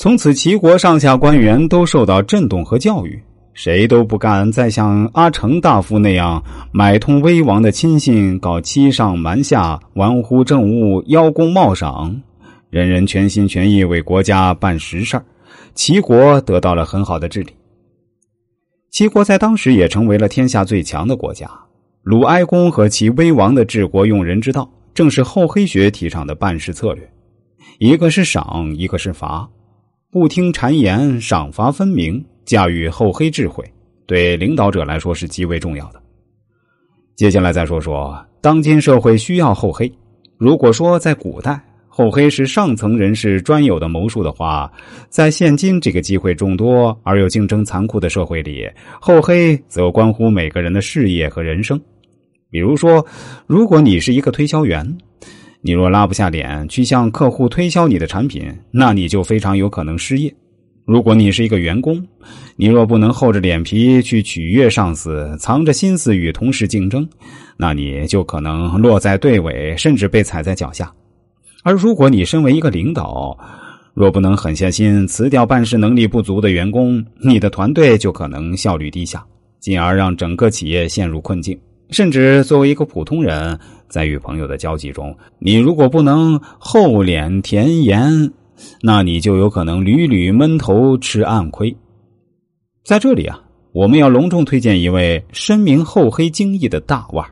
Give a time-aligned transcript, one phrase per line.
[0.00, 3.20] 从此，齐国上下官员都受到震动和教育，
[3.52, 6.40] 谁都不敢再像阿成大夫那样
[6.70, 12.16] 买通威王的亲信，搞欺上瞒下、玩忽政务、邀功冒赏。
[12.70, 15.20] 人人全心全意为国家办实事
[15.74, 17.52] 齐国得到了很好的治理。
[18.92, 21.50] 齐国在当时也成为了天下最强的国家。
[22.04, 27.02] 鲁哀公和齐威王的治国用人之道，正是厚黑学提倡的办事策略，
[27.80, 29.48] 一个是赏，一个是罚。
[30.10, 33.62] 不听谗言，赏罚分明，驾驭厚黑智慧，
[34.06, 36.00] 对领导者来说是极为重要的。
[37.14, 39.92] 接下来再说说当今社会需要厚黑。
[40.38, 44.72] 如果说在古代厚黑是上层人士专有的谋术的话，
[45.10, 48.66] 在现今这个机会众多而又竞争残酷的社会里，
[48.98, 51.78] 厚黑则关乎每个人的事业和人生。
[52.48, 53.04] 比如说，
[53.46, 54.98] 如果你是一个推销员。
[55.60, 60.32] 你若拉不下脸去向客户推销你的产品，那你就非常有可能失业。
[60.84, 62.02] 如果你是一个员工，
[62.56, 67.06] 你若不能厚着脸皮去取悦上司，藏着心思与同事竞争，
[67.58, 70.90] 那你就可能落在队尾，甚至被踩在脚下。
[71.64, 73.36] 而如果你身为一个领导，
[73.92, 79.22] 若不能狠下心辞掉办事能力不足的员工，你的团队就可能效率低下，
[79.60, 81.58] 进而让整个企业陷入困境。
[81.90, 83.58] 甚至作为一个普通人，
[83.88, 88.30] 在与朋友的交际中，你如果不能厚脸甜言，
[88.82, 91.74] 那你就有可能屡屡闷头吃暗亏。
[92.84, 93.40] 在这里啊，
[93.72, 97.26] 我们要隆重推荐一位深明厚黑精义的大腕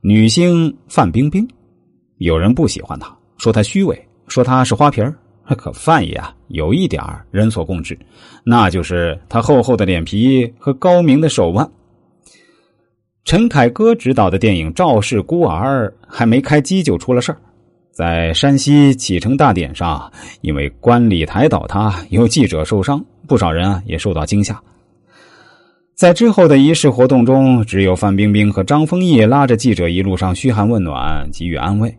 [0.00, 1.46] 女星范冰冰。
[2.18, 5.04] 有人不喜欢她，说她虚伪，说她是花瓶
[5.56, 7.98] 可范爷啊，有一点人所共知，
[8.44, 11.68] 那就是她厚厚的脸皮和高明的手腕。
[13.24, 17.38] 陈凯歌执导的电影《赵氏孤儿》还没开机就出了事儿，
[17.92, 24.60] 在山西启程大典上，因为观礼台倒塌，有记者受伤，不少人啊也受到惊吓。
[25.94, 31.94] 在之后的仪式活动中，只有范冰冰和张丰毅拉着记者一路上嘘寒问暖，给予安慰。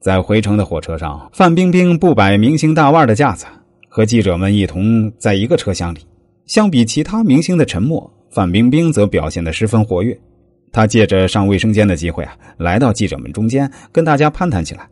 [0.00, 3.46] 在回程的火车上，范冰冰不摆明星大腕的架子，
[3.88, 6.00] 和记者们一同在一个车厢里。
[6.44, 10.16] 相比其他明星的沉默，范冰冰则表现得十分活跃。
[10.72, 14.88] 他借着上卫生间的机会啊，来到记者们中间，跟大家攀谈起来。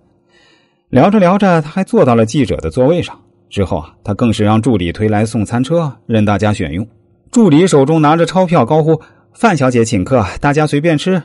[0.88, 3.19] 聊着聊着，他还坐到了记者的座位上。
[3.48, 6.86] 之后啊，他更是让助理推来送餐车，任大家选用。
[7.31, 9.00] 助理手中拿着钞票，高呼
[9.34, 11.22] ：“范小姐请客，大家随便吃。”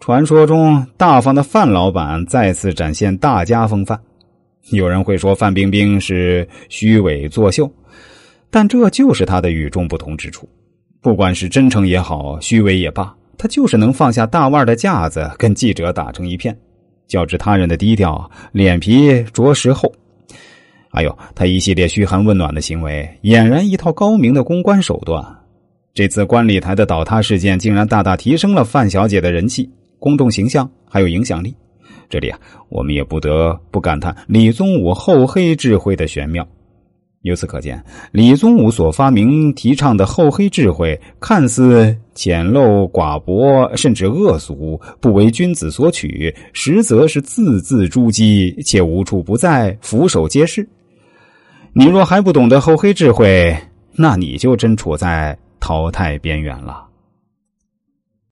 [0.00, 3.98] 传说中大方的范老板再次展现大家风范。
[4.70, 7.70] 有人会说范冰冰是虚伪作秀，
[8.50, 10.48] 但这就是他的与众不同之处。
[11.00, 13.14] 不管是真诚也好，虚伪也罢。
[13.38, 16.56] 他就是能放下大腕的架子，跟记者打成一片，
[17.06, 19.92] 较之他人的低调，脸皮着实厚。
[20.90, 25.22] 还有他一系列嘘寒问暖的行为，俨然一套高明的公关手段。
[25.92, 31.54] 这次观礼台的倒塌事件，竟然大大提升了范小姐的人气、公众形象还有影响力。
[32.08, 32.38] 这里啊，
[32.68, 36.46] 我们也不得不感叹李宗武厚黑智慧的玄妙。
[37.26, 37.82] 由此可见，
[38.12, 50.66] 李宗武所发明提倡的厚黑智慧，看似简陋寡薄，甚至恶俗，不为君子所取，实则是字字珠玑，且无处不在，俯首皆是。
[51.72, 53.54] 你若还不懂得厚黑智慧，
[53.92, 56.84] 那你就真处在淘汰边缘了。